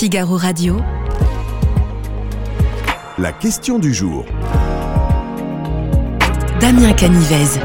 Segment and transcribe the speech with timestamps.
[0.00, 0.80] Figaro Radio.
[3.18, 4.24] La question du jour.
[6.58, 7.60] Damien Canivez.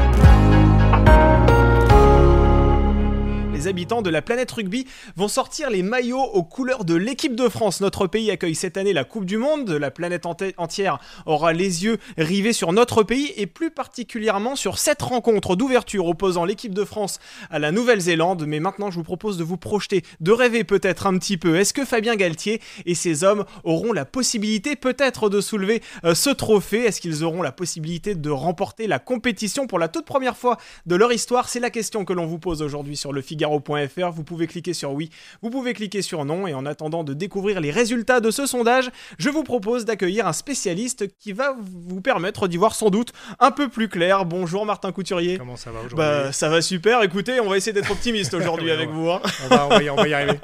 [3.66, 7.80] Habitants de la planète rugby vont sortir les maillots aux couleurs de l'équipe de France.
[7.80, 9.70] Notre pays accueille cette année la Coupe du Monde.
[9.70, 15.02] La planète entière aura les yeux rivés sur notre pays et plus particulièrement sur cette
[15.02, 17.18] rencontre d'ouverture opposant l'équipe de France
[17.50, 18.44] à la Nouvelle-Zélande.
[18.46, 21.56] Mais maintenant, je vous propose de vous projeter, de rêver peut-être un petit peu.
[21.56, 26.30] Est-ce que Fabien Galtier et ses hommes auront la possibilité peut-être de soulever euh, ce
[26.30, 26.84] trophée?
[26.84, 30.94] Est-ce qu'ils auront la possibilité de remporter la compétition pour la toute première fois de
[30.96, 31.48] leur histoire?
[31.48, 34.92] C'est la question que l'on vous pose aujourd'hui sur le Figaro vous pouvez cliquer sur
[34.92, 35.10] oui,
[35.42, 36.46] vous pouvez cliquer sur non.
[36.46, 40.32] Et en attendant de découvrir les résultats de ce sondage, je vous propose d'accueillir un
[40.32, 44.24] spécialiste qui va vous permettre d'y voir sans doute un peu plus clair.
[44.24, 45.38] Bonjour Martin Couturier.
[45.38, 47.02] Comment ça va aujourd'hui bah, Ça va super.
[47.02, 49.10] Écoutez, on va essayer d'être optimiste aujourd'hui avec vous.
[49.10, 49.20] Hein.
[49.44, 50.38] On, va, y, arriver,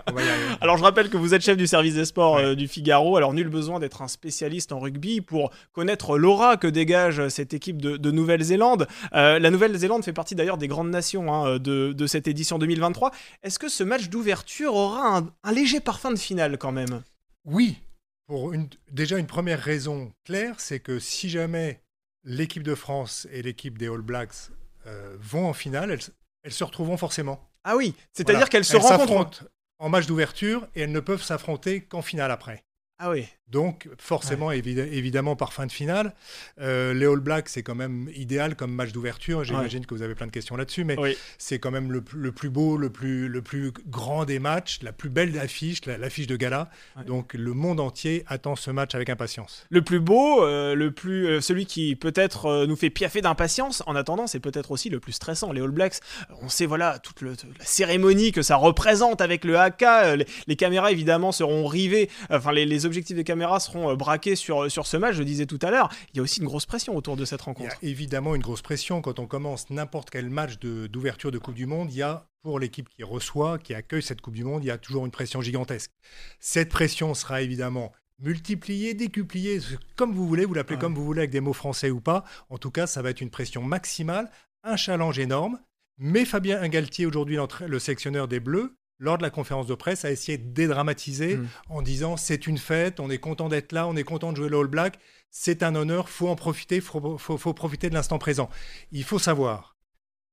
[0.60, 3.16] Alors je rappelle que vous êtes chef du service des sports euh, du Figaro.
[3.16, 7.80] Alors nul besoin d'être un spécialiste en rugby pour connaître l'aura que dégage cette équipe
[7.80, 8.86] de, Nouvelle-Zélande.
[9.14, 13.01] Euh, la Nouvelle-Zélande fait partie d'ailleurs des grandes nations hein, de, de cette édition 2023.
[13.42, 17.02] Est-ce que ce match d'ouverture aura un, léger parfum de finale quand même?
[17.44, 17.78] Oui,
[18.26, 21.82] pour une, déjà une première raison claire, c'est que si jamais
[22.24, 24.50] l'équipe de France et l'équipe des All Blacks
[24.86, 25.98] euh, vont en finale,
[26.42, 27.50] elles, se retrouveront forcément.
[27.64, 32.02] Ah oui, c'est-à-dire qu'elles se rencontrent en match d'ouverture et elles ne peuvent s'affronter qu'en
[32.02, 32.64] finale après.
[32.98, 33.26] Ah oui.
[33.52, 36.14] Donc, forcément, évidemment, par fin de finale.
[36.60, 39.44] Euh, les All Blacks, c'est quand même idéal comme match d'ouverture.
[39.44, 40.96] J'imagine que vous avez plein de questions là-dessus, mais
[41.36, 42.00] c'est quand même le,
[42.32, 46.36] plus beau, le plus, le plus grand des matchs, la plus belle affiche, l'affiche de
[46.36, 46.70] gala.
[47.06, 49.66] Donc, le monde entier attend ce match avec impatience.
[49.68, 53.82] Le plus beau, euh, le plus, euh, celui qui peut-être nous fait piaffer d'impatience.
[53.86, 55.52] En attendant, c'est peut-être aussi le plus stressant.
[55.52, 55.96] Les All Blacks,
[56.40, 60.16] on sait voilà toute la cérémonie que ça représente avec le haka.
[60.16, 62.08] Les, caméras évidemment seront rivées.
[62.30, 65.46] Enfin, les, les objectifs des caméras seront euh, braqués sur, sur ce match, je disais
[65.46, 67.76] tout à l'heure, il y a aussi une grosse pression autour de cette rencontre.
[67.82, 71.38] Il y a évidemment une grosse pression quand on commence n'importe quel match d'ouverture de,
[71.38, 74.44] Coupe du Monde, il y a pour l'équipe qui reçoit, qui accueille cette Coupe du
[74.44, 75.90] Monde, il y a toujours une pression gigantesque.
[76.38, 79.58] Cette pression sera évidemment multipliée, décupliée,
[79.96, 82.24] comme vous voulez, vous l'appelez comme vous voulez avec des mots français ou pas.
[82.48, 84.30] En tout cas, ça va être une pression maximale,
[84.62, 85.58] un challenge énorme.
[85.98, 90.12] Mais Fabien Galtier, aujourd'hui le sélectionneur des Bleus, lors de la conférence de presse, a
[90.12, 91.48] essayé de dédramatiser mm.
[91.70, 94.48] en disant c'est une fête, on est content d'être là, on est content de jouer
[94.48, 94.98] le All Black,
[95.28, 98.48] c'est un honneur, faut en profiter, faut, faut, profiter de l'instant présent.
[98.92, 99.76] Il faut savoir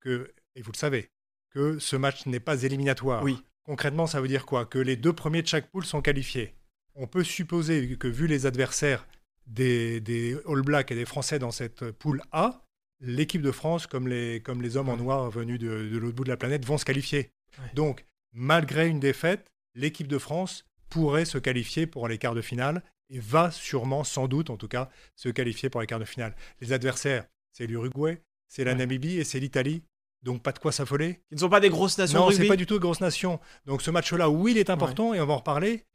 [0.02, 1.10] que, et vous le savez,
[1.50, 3.24] que ce match n'est pas éliminatoire.
[3.24, 3.42] Oui.
[3.64, 4.66] Concrètement, ça veut dire quoi?
[4.66, 6.54] Que les deux premiers de chaque poule sont qualifiés.
[6.94, 9.08] On peut supposer que vu les adversaires
[9.48, 12.62] des, des All Blacks et des Français dans cette poule A,
[13.00, 16.30] l'équipe de France, comme les, comme les hommes en noir venus de, l'autre bout de
[16.30, 17.32] la planète, vont se qualifier.
[17.74, 22.84] Donc, malgré une défaite, l'équipe de France pourrait se qualifier pour les quarts de finale
[23.10, 26.36] et va sûrement, sans doute en tout cas, se qualifier pour les quarts de finale.
[26.62, 29.84] Les adversaires, c'est l'Uruguay, c'est la Namibie et c'est l'Italie.
[30.22, 31.22] Donc pas de quoi s'affoler.
[31.32, 32.20] Ils ne sont pas des grosses nations.
[32.20, 33.40] Non, c'est pas du tout de grosses nations.
[33.66, 35.86] Donc ce match-là, oui, il est important et on va en reparler.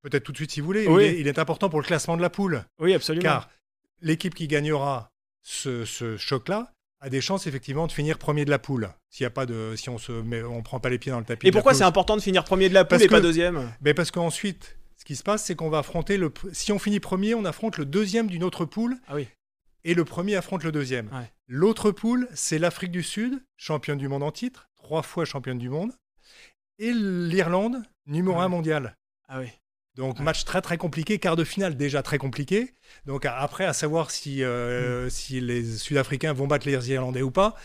[0.00, 0.84] Peut-être tout de suite si vous voulez.
[1.18, 2.64] Il, est, important pour le classement de la poule.
[2.78, 3.22] Oui, absolument.
[3.22, 3.50] Car
[4.00, 5.12] l'équipe qui gagnera
[5.42, 5.84] ce
[6.16, 8.90] choc-là a des chances effectivement de finir premier de la poule.
[9.10, 11.18] S'il y a pas de, si on se met, on prend pas les pieds dans
[11.18, 11.46] le tapis.
[11.46, 13.72] Et pourquoi c'est important de finir premier de la poule et pas deuxième?
[13.80, 16.32] Mais parce qu'ensuite, ce qui se passe, c'est qu'on va affronter le.
[16.52, 18.96] Si on finit premier, on affronte le deuxième d'une autre poule.
[19.06, 19.28] Ah oui.
[19.84, 21.08] Et le premier affronte le deuxième.
[21.46, 25.70] L'autre poule, c'est l'Afrique du Sud, championne du monde en titre, trois fois championne du
[25.70, 25.92] monde,
[26.78, 28.96] et l'Irlande, numéro un mondial.
[29.28, 29.48] Ah oui.
[29.98, 32.72] Donc match très très compliqué, quart de finale déjà très compliqué.
[33.06, 35.10] Donc après à savoir si, euh, hmm.
[35.10, 37.56] si les Sud-Africains vont battre les Irlandais ou pas.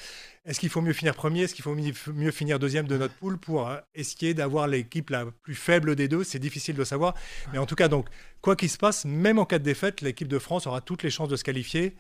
[0.46, 3.38] Est-ce qu'il faut mieux finir premier Est-ce qu'il faut mieux finir deuxième de notre poule
[3.38, 6.26] pour euh, essayer d'avoir l'équipe la plus faible des deux?
[6.26, 7.14] C'est difficile de savoir.
[7.54, 8.08] Mais en tout cas, donc,
[8.42, 11.10] quoi qu'il se passe, même en cas de défaite, l'équipe de France aura toutes les
[11.12, 11.96] chances de se qualifier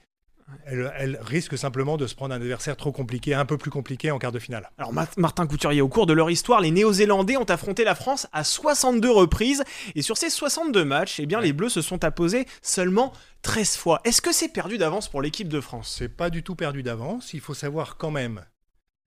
[0.65, 4.19] elle, risque simplement de se prendre un adversaire trop compliqué, un peu plus compliqué en
[4.19, 4.69] quart de finale.
[4.77, 8.43] Alors Martin Couturier, au cours de leur histoire, les Néo-Zélandais ont affronté la France à
[8.43, 9.63] 62 reprises
[9.95, 14.01] et sur ces 62 matchs, eh bien, les Bleus se sont apposés seulement 13 fois.
[14.03, 15.95] Est-ce que c'est perdu d'avance pour l'équipe de France?
[15.97, 17.33] C'est pas du tout perdu d'avance.
[17.33, 18.45] Il faut savoir quand même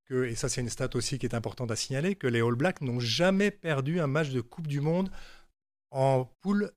[0.06, 2.54] que, et ça c'est une stat aussi qui est importante à signaler, que les All
[2.54, 5.10] Blacks n'ont jamais perdu un match de Coupe du Monde
[5.90, 6.70] en poule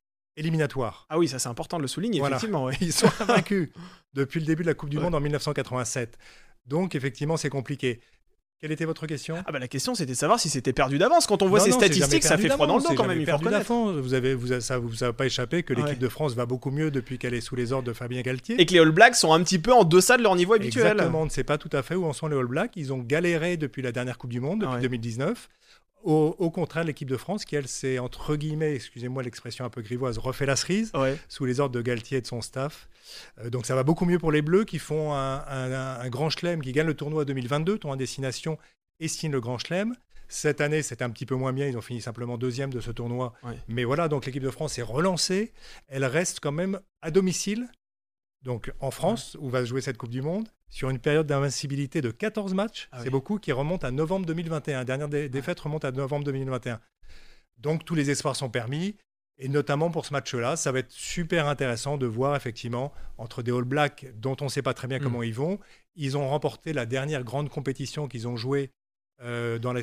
[1.10, 2.70] Ah oui, ça c'est important de le souligner, effectivement.
[2.82, 3.70] Ils sont invaincus
[4.14, 6.18] depuis le début de la Coupe du Monde en 1987.
[6.66, 8.00] Donc effectivement, c'est compliqué.
[8.62, 9.42] Quelle était votre question?
[9.48, 11.28] Ah bah La question, c'était de savoir si c'était perdu d'avance.
[11.28, 13.24] Quand on voit ces statistiques, ça fait froid dans le dos quand même.
[13.24, 13.96] perdu d'avance.
[13.96, 16.92] Vous avez, vous ça vous a pas échappé que l'équipe de France va beaucoup mieux
[16.92, 18.60] depuis qu'elle est sous les ordres de Fabien Galtier.
[18.60, 20.88] Et que les All Blacks sont un petit peu en deçà de leur niveau habituel.
[20.92, 21.22] Exactement.
[21.22, 22.74] On ne sait pas tout à fait où en sont les All Blacks.
[22.76, 25.48] Ils ont galéré depuis la dernière Coupe du Monde, depuis 2019.
[26.04, 29.82] Au, au contraire, l'équipe de France, qui elle s'est, entre guillemets, excusez-moi l'expression un peu
[29.82, 31.18] grivoise, refait la cerise Ouais.
[31.28, 32.88] sous les ordres de Galtier et de son staff.
[33.40, 36.30] Euh, donc ça va beaucoup mieux pour les Bleus qui font un, un- un grand
[36.30, 38.58] chelem, qui gagnent le tournoi 2022, tournoi destination,
[39.00, 39.94] et signent le grand chelem.
[40.32, 42.92] Cette année, c'était un petit peu moins bien, ils ont fini simplement deuxième de ce
[42.92, 43.34] tournoi.
[43.44, 43.58] Ouais.
[43.68, 45.52] Mais voilà, donc l'équipe de France est relancée.
[45.88, 47.68] Elle reste quand même à domicile,
[48.44, 52.02] donc en France, où va se jouer cette Coupe du Monde, sur une période d'invincibilité
[52.02, 52.88] de 14 matchs.
[52.92, 53.10] Ah c'est oui.
[53.12, 54.78] beaucoup, qui remonte à novembre 2021.
[54.80, 56.80] La dernière dé- défaite remonte à novembre 2021.
[57.58, 58.96] Donc tous les espoirs sont permis.
[59.42, 63.52] Et notamment pour ce match-là, ça va être super intéressant de voir effectivement entre des
[63.54, 65.04] All Blacks dont on ne sait pas très bien Mm.
[65.04, 65.60] comment ils vont.
[65.96, 68.70] Ils ont remporté la dernière grande compétition qu'ils ont jouée
[69.22, 69.74] euh, dans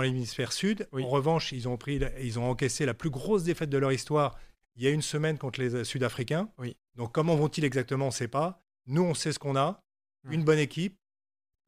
[0.00, 0.88] l'hémisphère sud.
[0.92, 1.02] Oui.
[1.04, 4.36] En revanche, ils ont, pris, ils ont encaissé la plus grosse défaite de leur histoire
[4.76, 6.48] il y a une semaine contre les euh, Sud-Africains.
[6.58, 6.76] Oui.
[6.96, 8.62] Donc comment vont-ils exactement, on ne sait pas.
[8.86, 9.82] Nous, on sait ce qu'on a,
[10.24, 10.34] Ouais.
[10.36, 10.96] une bonne équipe,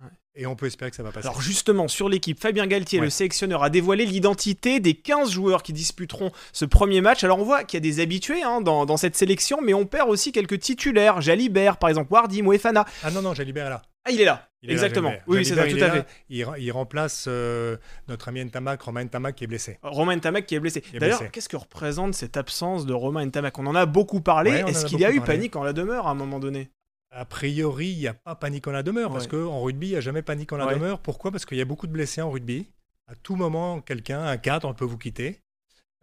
[0.01, 0.09] Ouais.
[0.37, 1.27] et on peut espérer que ça va passer.
[1.27, 3.07] Alors justement, sur l'équipe, Fabien Galtier, Ouais.
[3.07, 7.25] le sélectionneur, a dévoilé l'identité des 15 joueurs qui disputeront ce premier match.
[7.25, 9.87] Alors on voit qu'il y a des habitués hein, dans, dans cette sélection, mais on
[9.87, 11.21] perd aussi quelques titulaires.
[11.21, 12.85] Jalibert, par exemple, Wardy, Moefana.
[13.03, 13.83] ah non, non, Jalibert est là.
[14.07, 14.49] Ah, il est là.
[14.63, 15.13] Il est là, Exactement.
[15.27, 16.07] Oui, c'est ça, tout à fait.
[16.29, 17.77] Il, re- il remplace euh,
[18.09, 19.79] notre ami Ntamak, Romain Ntamak, qui est blessé.
[19.83, 20.83] Romain Ntamak qui est blessé.
[20.95, 23.59] D'ailleurs, qu'est-ce que représente cette absence de Romain Ntamak?
[23.59, 24.51] On en a beaucoup parlé.
[24.63, 25.35] Ouais, Est-ce qu'il y a eu parlé.
[25.39, 26.71] panique en la demeure à un moment donné?
[27.11, 29.31] A priori, il n'y a pas panique en la demeure, parce Ouais.
[29.31, 30.75] qu'en rugby, il n'y a jamais panique en la Ouais.
[30.75, 30.99] demeure.
[30.99, 31.31] Pourquoi?
[31.31, 32.67] Parce qu'il y a beaucoup de blessés en rugby.
[33.07, 35.41] À tout moment, quelqu'un, un cadre, peut vous quitter.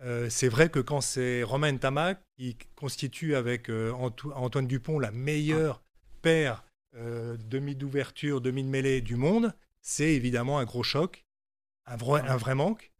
[0.03, 4.99] Euh, c'est vrai que quand c'est Romain Ntamak, qui constitue avec euh, Anto- Antoine Dupont
[4.99, 5.81] la meilleure
[6.21, 6.63] paire
[6.95, 11.25] euh, demi d'ouverture, demi de mêlée du monde, c'est évidemment un gros choc,
[11.85, 12.91] un vrai, un vrai manque.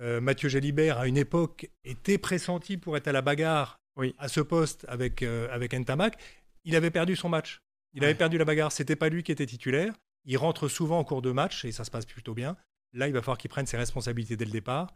[0.00, 4.14] Euh, Mathieu Jalibert, à une époque, était pressenti pour être à la bagarre Oui.
[4.18, 6.16] à ce poste avec, euh, avec Ntamak.
[6.64, 7.60] Il avait perdu son match.
[7.94, 8.70] Il avait perdu la bagarre.
[8.70, 9.94] C'était pas lui qui était titulaire.
[10.24, 12.56] Il rentre souvent en cours de match et ça se passe plutôt bien.
[12.92, 14.94] Là, il va falloir qu'il prenne ses responsabilités dès le départ.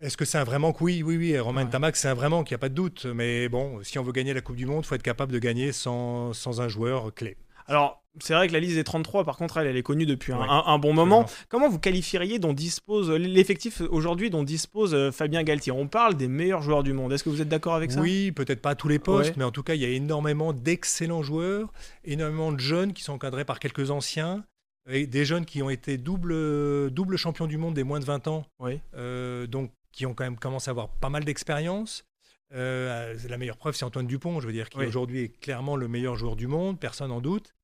[0.00, 0.80] Est-ce que c'est un vrai manque?
[0.80, 1.38] Oui, oui, oui.
[1.38, 1.70] Romain Ouais.
[1.70, 3.06] Tamac, c'est un vrai manque, il n'y a pas de doute.
[3.06, 5.38] Mais bon, si on veut gagner la Coupe du Monde, il faut être capable de
[5.38, 7.36] gagner sans, sans un joueur clé.
[7.66, 10.32] Alors, c'est vrai que la liste des 33, par contre, elle, elle est connue depuis
[10.32, 10.46] un, Ouais.
[10.48, 11.22] un- un bon moment.
[11.22, 11.46] Absolument.
[11.48, 15.72] Comment vous qualifieriez dont dispose l'effectif aujourd'hui dont dispose euh, Fabien Galtier?
[15.72, 17.12] On parle des meilleurs joueurs du monde.
[17.12, 18.00] Est-ce que vous êtes d'accord avec ça?
[18.00, 19.34] Oui, peut-être pas à tous les postes, Ouais.
[19.38, 21.72] mais en tout cas, il y a énormément d'excellents joueurs,
[22.04, 24.44] énormément de jeunes qui sont encadrés par quelques anciens,
[24.90, 28.26] et des jeunes qui ont été double, double champions du monde des moins de 20
[28.28, 28.80] ans, Oui.
[28.94, 32.04] euh, donc qui ont quand même commencé à avoir pas mal d'expérience.
[32.52, 34.86] Euh, la meilleure preuve, c'est Antoine Dupont, je veux dire, qui Oui.
[34.86, 37.54] aujourd'hui est clairement le meilleur joueur du monde, personne n'en doute.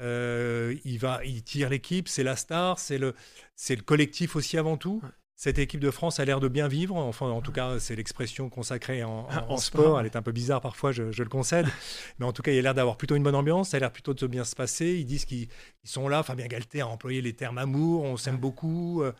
[0.00, 3.14] Euh, il, va, il tire l'équipe, c'est la star, c'est le,
[3.56, 5.00] c'est le collectif aussi avant tout.
[5.02, 5.08] Ouais.
[5.34, 6.96] Cette équipe de France a l'air de bien vivre.
[6.96, 10.00] Enfin, en tout cas, c'est l'expression consacrée en, en- En en sport.
[10.00, 11.66] Elle est un peu bizarre parfois, je, je le concède.
[12.18, 13.68] Mais en tout cas, il a l'air d'avoir plutôt une bonne ambiance.
[13.70, 14.96] Ça a l'air plutôt de bien se passer.
[14.98, 15.48] Ils disent qu'ils
[15.84, 16.24] ils sont là.
[16.24, 18.02] Fabien Galté a employé les termes amour.
[18.02, 18.40] On s'aime Ouais.
[18.40, 19.02] beaucoup.
[19.02, 19.12] Euh,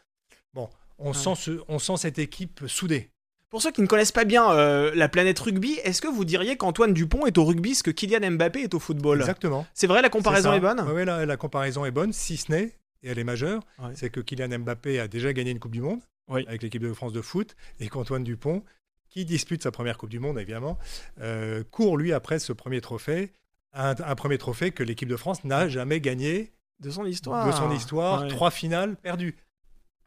[0.55, 0.69] Bon,
[0.99, 1.15] on, Ouais.
[1.15, 3.11] sent ce- on sent cette équipe soudée.
[3.51, 6.57] Pour ceux qui ne connaissent pas bien euh, la planète rugby, est-ce que vous diriez
[6.59, 9.21] qu'Antoine Dupont est au rugby ce que Kylian Mbappé est au football?
[9.21, 9.67] Exactement.
[9.73, 12.53] C'est vrai, la comparaison est, bonne Oui, oui, la, la comparaison est bonne, si ce
[12.53, 13.93] n'est, et elle est majeure, Ouais.
[13.95, 16.45] c'est que Kylian Mbappé a déjà gagné une Coupe du Monde Oui.
[16.47, 18.63] avec l'équipe de France de foot, et qu'Antoine Dupont,
[19.09, 20.77] qui dispute sa première Coupe du Monde évidemment,
[21.23, 23.33] euh, court lui après ce premier trophée,
[23.73, 27.47] un, un premier trophée que l'équipe de France n'a jamais gagné De son histoire.
[27.47, 28.29] de son histoire, Ouais.
[28.29, 29.37] trois finales perdues.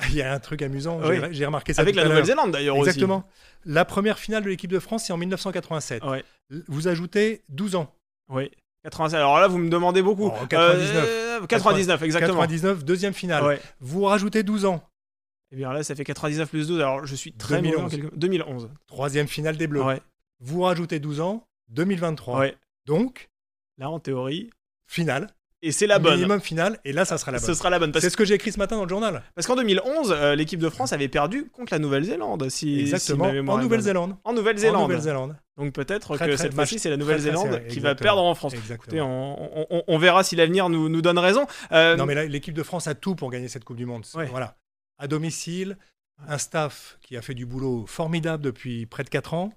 [0.10, 1.18] Il y a un truc amusant, Oui.
[1.32, 2.06] j'ai- remarqué ça Avec la.
[2.06, 2.90] Nouvelle-Zélande d'ailleurs aussi.
[2.90, 3.24] Exactement.
[3.66, 6.04] La première finale de l'équipe de France, c'est en 1987.
[6.04, 6.24] Ouais.
[6.68, 7.94] Vous ajoutez 12 ans.
[8.30, 8.50] Oui.
[8.84, 9.18] 87.
[9.18, 10.32] Alors là, vous me demandez beaucoup.
[10.34, 11.06] Oh, 99.
[11.08, 12.34] Euh, 99, exactement.
[12.40, 13.44] 99, deuxième finale.
[13.44, 13.62] Ouais.
[13.80, 14.84] Vous rajoutez 12 ans.
[15.52, 16.80] Et bien là, ça fait 99 plus 12.
[16.80, 17.92] Alors je suis très mauvais en 2011.
[17.92, 18.10] calcul.
[18.18, 18.70] 2011.
[18.88, 19.84] Troisième finale des Bleus.
[19.84, 20.02] Ouais.
[20.40, 22.40] Vous rajoutez 12 ans, 2023.
[22.40, 22.56] Ouais.
[22.88, 23.30] Donc,
[23.78, 24.50] Là, en théorie.
[24.88, 25.28] finale.
[25.64, 26.16] Et c'est la bonne.
[26.16, 26.80] Minimum finale.
[26.86, 27.56] Et là, ça sera la Ce bonne.
[27.56, 27.92] sera la bonne.
[28.00, 29.22] C'est ce que j'ai écrit ce matin dans le journal.
[29.36, 32.50] parce qu'en 2011, euh, l'équipe de France avait perdu contre la Nouvelle-Zélande.
[32.50, 33.32] Si, Exactement.
[33.32, 33.58] si en.
[33.60, 34.16] Nouvelle-Zélande.
[34.24, 34.82] En Nouvelle-Zélande.
[34.84, 35.36] Nouvelle-Zélande.
[35.58, 38.54] Donc peut-être que cette fois-ci, c'est la Nouvelle-Zélande qui va perdre en France.
[38.56, 38.82] Exactement.
[38.84, 41.46] Écoutez, on, on- on verra si l'avenir nous, nous donne raison.
[41.72, 44.04] Euh, Non, mais l'équipe de France a tout pour gagner cette Coupe du Monde.
[44.16, 44.26] Ouais.
[44.26, 44.56] Voilà.
[44.98, 45.78] À domicile,
[46.28, 49.52] un staff qui a fait du boulot formidable depuis près de 4 ans,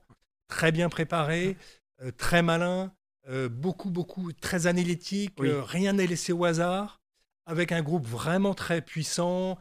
[0.48, 1.56] très bien préparé,
[2.02, 2.92] euh, très malin,
[3.28, 5.48] euh, beaucoup, beaucoup, très analytique, Oui.
[5.48, 7.00] euh, rien n'est laissé au hasard,
[7.46, 9.58] avec un groupe vraiment très puissant,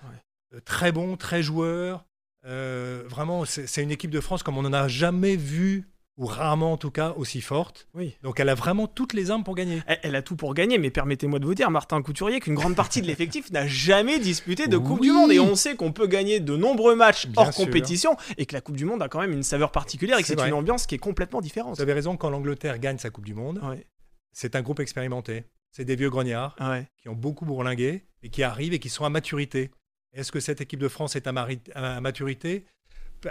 [0.54, 2.06] euh, très bon, très joueur.
[2.44, 6.78] Vraiment, c'est une équipe de France comme on n'en a jamais vu, ou rarement en
[6.78, 7.88] tout cas, aussi forte.
[7.96, 8.16] Oui.
[8.22, 9.82] Donc elle a vraiment toutes les armes pour gagner.
[9.88, 12.76] Elle, elle a tout pour gagner, mais permettez-moi de vous dire, Martin Couturier, qu'une grande
[12.76, 15.32] partie de l'effectif n'a jamais disputé de Coupe du Monde.
[15.32, 17.66] Et on sait qu'on peut gagner de nombreux matchs Bien hors sûr.
[17.66, 20.28] compétition et que la Coupe du Monde a quand même une saveur particulière et que
[20.28, 21.76] C'est une ambiance qui est complètement différente.
[21.78, 23.86] Vous avez raison, quand l'Angleterre gagne sa Coupe du Monde, Ouais.
[24.34, 25.46] c'est un groupe expérimenté.
[25.72, 26.86] C'est des vieux grognards Ouais.
[27.02, 29.72] qui ont beaucoup bourlingué et qui arrivent et qui sont à maturité.
[30.14, 31.32] Est-ce que cette équipe de France est à,
[31.74, 32.66] à maturité?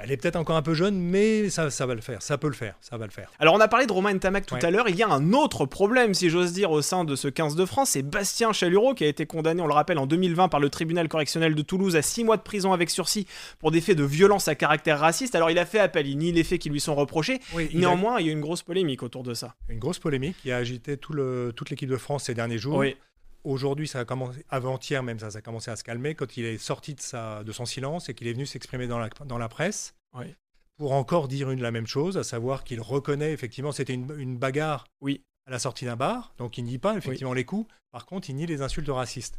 [0.02, 2.22] Elle est peut-être encore un peu jeune, mais ça, ça va le faire.
[2.22, 2.74] Ça peut le faire.
[2.80, 3.30] Ça va le faire.
[3.38, 4.88] Alors, on a parlé de Romain Ntamak tout à l'heure.
[4.88, 7.64] Il y a un autre problème, si j'ose dire, au sein de ce 15 de
[7.64, 7.90] France.
[7.90, 11.08] C'est Bastien Chalureau qui a été condamné, on le rappelle, en 2020 par le tribunal
[11.08, 13.26] correctionnel de Toulouse à 6 mois de prison avec sursis
[13.58, 15.34] pour des faits de violence à caractère raciste.
[15.34, 16.06] Alors, il a fait appel.
[16.06, 17.40] Il nie les faits qui lui sont reprochés.
[17.74, 19.54] Néanmoins, il y a une grosse polémique autour de ça.
[19.68, 22.76] Une grosse polémique qui a agité tout le, toute l'équipe de France ces derniers jours.
[22.76, 22.96] Oui.
[23.44, 26.58] Aujourd'hui, ça a commencé, avant-hier même, ça, a commencé à se calmer quand il est
[26.58, 29.48] sorti de, sa, de son silence et qu'il est venu s'exprimer dans la, dans la
[29.48, 29.94] presse.
[30.14, 30.34] Oui
[30.76, 34.84] pour encore dire une la même chose, à savoir qu'il reconnaît effectivement c'était une, bagarre
[35.00, 35.22] oui.
[35.46, 38.34] à la sortie d'un bar, donc il nie pas effectivement les coups, par contre il
[38.34, 39.38] nie les insultes racistes.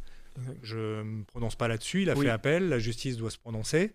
[0.62, 3.94] Je ne me prononce pas là-dessus, il a fait appel, la justice doit se prononcer.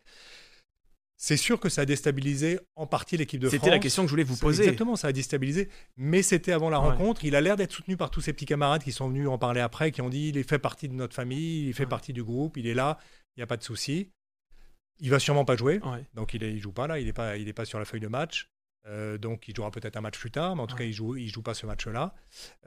[1.21, 3.59] C'est sûr que ça a déstabilisé en partie l'équipe de France.
[3.59, 4.63] C'était la question que je voulais vous poser.
[4.63, 5.67] Exactement, ça a déstabilisé.
[5.97, 7.25] Mais c'était avant la rencontre.
[7.25, 9.59] Il a l'air d'être soutenu par tous ses petits camarades qui sont venus en parler
[9.59, 12.55] après, qui ont dit il fait partie de notre famille, il fait partie du groupe,
[12.55, 12.97] il est là,
[13.35, 14.11] il n'y a pas de souci.
[15.01, 15.81] Il va sûrement pas jouer,
[16.13, 17.99] donc il, ne joue pas là, il n'est pas, il est pas sur la feuille
[17.99, 18.49] de match.
[18.89, 21.15] Euh, donc il jouera peut-être un match plus tard, mais en tout cas il joue,
[21.15, 22.13] il joue pas ce match-là.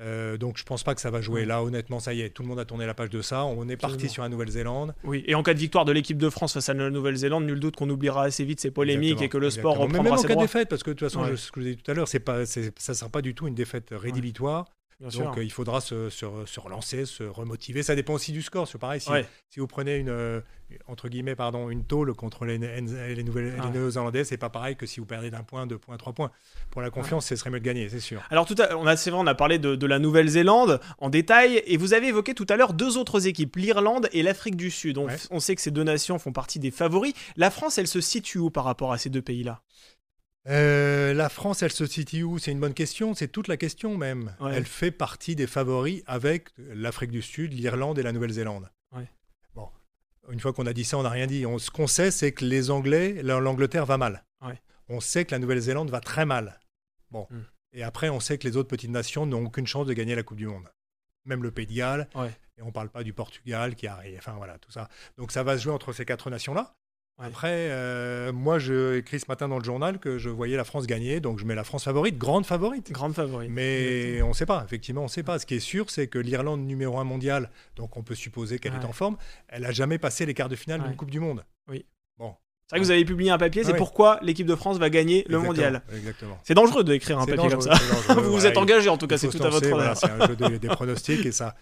[0.01, 1.45] Euh, donc je pense pas que ça va jouer.
[1.45, 3.45] Là honnêtement ça y est, tout le monde a tourné la page de ça.
[3.45, 4.95] On est parti sur la Nouvelle-Zélande.
[5.05, 7.59] Oui, et en cas de victoire de l'équipe de France face à la Nouvelle-Zélande, nul
[7.59, 10.23] doute qu'on oubliera assez vite ces polémiques et que le sport reprendra Mais même en
[10.23, 11.91] cas de défaite, parce que de toute façon, ce que je vous ai dit tout
[11.91, 14.67] à l'heure, c'est pas, ça ne sera pas du tout une défaite rédhibitoire.
[15.11, 16.25] Donc euh, il faudra se, se,
[16.61, 17.83] relancer, se remotiver.
[17.83, 18.69] Ça dépend aussi du score.
[18.69, 19.01] C'est pareil.
[19.01, 19.11] Si,
[19.51, 20.41] si, vous prenez une euh,
[20.87, 24.87] entre guillemets pardon une tôle contre les, les nouvelles les Néo-Zélandais, c'est pas pareil que
[24.87, 26.31] si vous perdez d'un point, deux points, trois points.
[26.71, 28.23] Pour la confiance, ce serait mieux de gagner, c'est sûr.
[28.31, 31.11] Alors tout à, on a c'est vrai, on a parlé de, de la Nouvelle-Zélande en
[31.11, 34.71] détail et vous avez évoqué tout à l'heure deux autres équipes, l'Irlande et l'Afrique du
[34.71, 34.99] Sud.
[34.99, 37.15] On, on sait que ces deux nations font partie des favoris.
[37.37, 39.63] La France, elle se situe où par rapport à ces deux pays-là?
[40.49, 42.39] Euh, la France, elle se situe où?
[42.39, 44.35] C'est une bonne question, c'est toute la question même.
[44.51, 48.71] Elle fait partie des favoris avec l'Afrique du Sud, l'Irlande et la Nouvelle-Zélande.
[49.55, 49.69] Bon,
[50.31, 51.45] une fois qu'on a dit ça, on n'a rien dit.
[51.59, 54.25] ce qu'on sait, c'est que les Anglais, l'Angleterre va mal.
[54.89, 56.61] On sait que la Nouvelle-Zélande va très mal.
[57.11, 57.43] Bon, hmm.
[57.73, 60.23] et après, on sait que les autres petites nations n'ont aucune chance de gagner la
[60.23, 60.69] Coupe du Monde.
[61.25, 62.09] Même le Pays de Galles.
[62.59, 64.19] Et on ne parle pas du Portugal qui arrive.
[64.19, 64.89] Enfin voilà, tout ça.
[65.17, 66.75] Donc ça va se jouer entre ces quatre nations-là.
[67.19, 70.87] Après, euh, moi, j'ai écrit ce matin dans le journal que je voyais la France
[70.87, 72.91] gagner, donc je mets la France favorite, grande favorite.
[72.91, 73.51] Grande favorite.
[73.51, 75.39] Mais on ne sait pas, effectivement, on ne sait pas.
[75.39, 78.75] Ce qui est sûr, c'est que l'Irlande numéro un mondial, donc on peut supposer qu'elle
[78.75, 79.17] est en forme,
[79.49, 81.45] elle n'a jamais passé les quarts de finale d'une Coupe du Monde.
[81.69, 81.85] Oui.
[82.19, 82.35] Bon.
[82.67, 85.25] C'est vrai que vous avez publié un papier, c'est pourquoi l'équipe de France va gagner
[85.29, 85.83] le mondial.
[85.95, 86.39] Exactement.
[86.43, 87.75] C'est dangereux d'écrire un papier comme ça.
[88.17, 89.97] vous vous êtes engagé en tout cas, c'est tout à votre honneur.
[89.97, 91.55] c'est un jeu des pronostics et ça,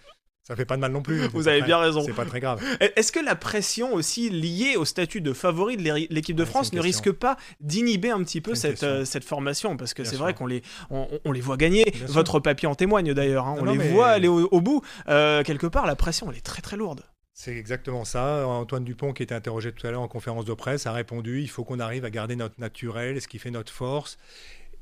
[0.51, 1.27] ça fait pas de mal non plus.
[1.29, 2.01] Vous avez bien raison.
[2.05, 2.61] C'est pas très grave.
[2.97, 6.81] Est-ce que la pression aussi liée au statut de favori de l'équipe de France ne
[6.81, 9.77] risque pas d'inhiber un petit peu cette, euh, cette formation?
[9.77, 11.85] Parce que c'est vrai qu'on les, on, les voit gagner.
[12.07, 13.47] Votre papier en témoigne d'ailleurs.
[13.47, 13.55] Hein.
[13.59, 14.81] On les voit aller au, bout.
[15.07, 17.05] Euh, quelque part, la pression, elle est très très lourde.
[17.33, 18.45] C'est exactement ça.
[18.45, 21.49] Antoine Dupont, qui était interrogé tout à l'heure en conférence de presse, a répondu il
[21.49, 24.17] faut qu'on arrive à garder notre naturel, ce qui fait notre force.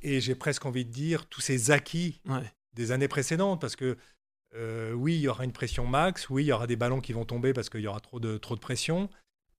[0.02, 2.22] Et j'ai presque envie de dire tous ces acquis
[2.74, 3.98] des années précédentes, parce que
[4.56, 7.14] euh, oui, il y aura une pression max, oui, il y aura des ballons qui
[7.14, 9.10] vont tomber parce qu'il y aura trop de, trop de pression.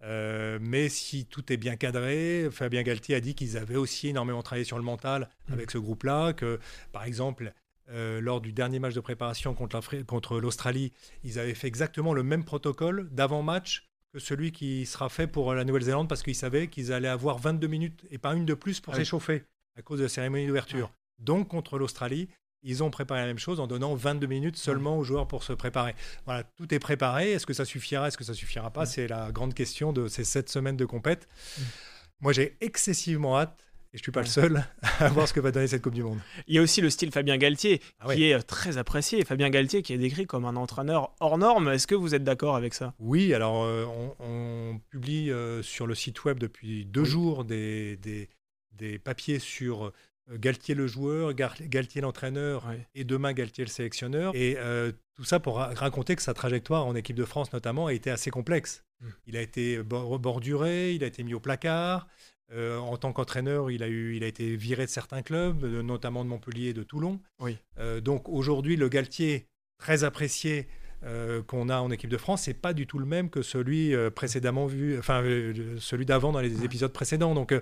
[0.02, 4.42] Euh, mais si tout est bien cadré, Fabien Galtier a dit qu'ils avaient aussi énormément
[4.42, 5.52] travaillé sur le mental mmh.
[5.52, 6.58] avec ce groupe-là, que
[6.90, 7.52] par exemple,
[7.90, 10.92] euh, lors du dernier match de préparation contre l'Australie,
[11.22, 15.64] ils avaient fait exactement le même protocole d'avant-match que celui qui sera fait pour la
[15.64, 18.94] Nouvelle-Zélande parce qu'ils savaient qu'ils allaient avoir 22 minutes et pas une de plus pour
[18.94, 19.44] ah s'échauffer
[19.76, 20.92] à cause de la cérémonie d'ouverture.
[21.18, 22.28] Donc contre l'Australie,
[22.62, 25.52] ils ont préparé la même chose en donnant 22 minutes seulement aux joueurs pour se
[25.52, 25.94] préparer.
[26.26, 27.32] Voilà, tout est préparé.
[27.32, 28.86] Est-ce que ça suffira Est-ce que ça suffira pas?
[28.86, 31.28] C'est la grande question de ces sept semaines de compète.
[32.20, 34.64] Moi, j'ai excessivement hâte et je suis pas le seul
[35.00, 36.20] à voir ce que va donner cette Coupe du Monde.
[36.46, 39.24] Il y a aussi le style Fabien Galtier ah qui est euh, très apprécié.
[39.24, 41.68] Fabien Galtier qui est décrit comme un entraîneur hors norme.
[41.70, 42.94] Est-ce que vous êtes d'accord avec ça?
[43.00, 43.86] Oui, alors euh,
[44.20, 48.28] on, publie euh, sur le site web depuis deux jours des, des,
[48.72, 49.92] des, papiers sur
[50.38, 54.34] Galtier le joueur, Galtier l'entraîneur et demain Galtier le sélectionneur.
[54.34, 57.92] Et euh, tout ça pour raconter que sa trajectoire en équipe de France notamment a
[57.92, 58.84] été assez complexe.
[59.00, 59.08] Hmm.
[59.26, 62.06] Il a été borduré, il a été mis au placard.
[62.52, 66.28] Euh, en tant qu'entraîneur, il, a il a été viré de certains clubs, notamment de
[66.28, 67.20] Montpellier et de Toulon.
[68.02, 69.46] donc aujourd'hui, le Galtier,
[69.78, 70.68] très apprécié,
[71.46, 74.66] qu'on a en équipe de France, c'est pas du tout le même que celui précédemment
[74.66, 75.22] vu, enfin
[75.78, 77.34] celui d'avant dans les épisodes précédents.
[77.34, 77.54] Donc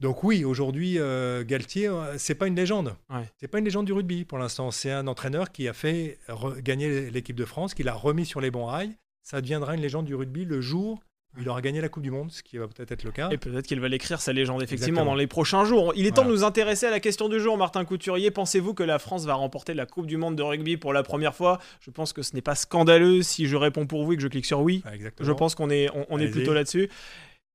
[0.00, 2.94] donc oui, aujourd'hui, euh, Galtier, euh, c'est pas une légende.
[3.38, 4.70] C'est pas une légende du rugby pour l'instant.
[4.70, 6.18] C'est un entraîneur qui a fait
[6.58, 8.92] gagner l'équipe de France, qui l'a remis sur les bons rails.
[9.22, 11.00] Ça deviendra une légende du rugby le jour
[11.40, 13.28] il aura gagné la Coupe du Monde, ce qui va peut-être être le cas.
[13.30, 15.10] Et peut-être qu'il va l'écrire sa légende effectivement Exactement.
[15.12, 15.92] dans les prochains jours.
[15.94, 16.30] Il est temps Voilà.
[16.30, 18.30] de nous intéresser à la question du jour, Martin Couturier.
[18.32, 21.34] Pensez-vous que la France va remporter la Coupe du Monde de rugby pour la première
[21.36, 21.60] fois?
[21.80, 24.28] Je pense que ce n'est pas scandaleux si je réponds pour oui et que je
[24.28, 24.82] clique sur oui.
[24.84, 25.26] Ah, exactement.
[25.28, 26.88] Je pense qu'on est, on, on est plutôt là-dessus.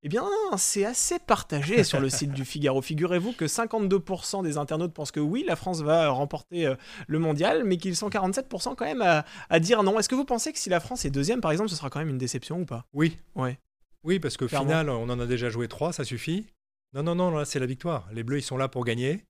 [0.05, 0.25] Eh bien,
[0.57, 2.81] c'est assez partagé sur le site du Figaro.
[2.81, 6.75] Figurez-vous que 52% des internautes pensent que oui, la France va remporter euh,
[7.07, 9.97] le mondial, mais qu'ils sont 47% quand même à, à dire non.
[9.97, 11.99] Est-ce que vous pensez que si la France est deuxième, par exemple, ce sera quand
[11.99, 12.85] même une déception ou pas?
[12.93, 13.17] Oui.
[13.35, 13.57] Ouais.
[14.03, 16.47] Oui, parce qu'au final, on en a déjà joué trois, ça suffit.
[16.93, 18.07] Non, non, non, là, c'est la victoire.
[18.11, 19.23] Les Bleus, ils sont là pour gagner.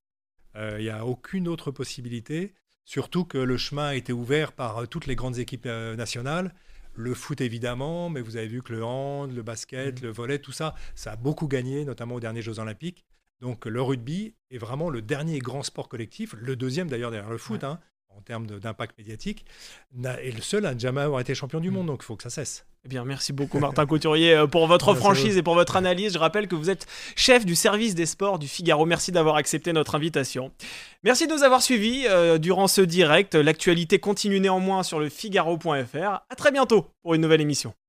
[0.56, 2.52] Euh, Il n'y a aucune autre possibilité.
[2.84, 6.52] Surtout que le chemin a été ouvert par euh, toutes les grandes équipes euh, nationales.
[6.96, 10.04] Le foot, évidemment, mais vous avez vu que le hand, le basket, Mm.
[10.04, 13.04] le volley, tout ça, ça a beaucoup gagné, notamment aux derniers Jeux Olympiques.
[13.40, 17.36] Donc le rugby est vraiment le dernier grand sport collectif, le deuxième d'ailleurs derrière le
[17.38, 17.80] foot, hein,
[18.16, 19.44] en termes d'impact médiatique,
[20.22, 21.74] et le seul à ne jamais avoir été champion du Mm.
[21.74, 21.86] monde.
[21.86, 22.64] Donc il faut que ça cesse.
[22.86, 26.12] Eh bien, merci beaucoup Martin Couturier euh, pour votre Merci franchise et pour votre analyse.
[26.14, 28.84] Je rappelle que vous êtes chef du service des sports du Figaro.
[28.84, 30.52] Merci d'avoir accepté notre invitation.
[31.02, 33.34] Merci de nous avoir suivis euh, durant ce direct.
[33.34, 36.22] L'actualité continue néanmoins sur le figaro.fr.
[36.28, 37.74] À très bientôt pour une nouvelle émission.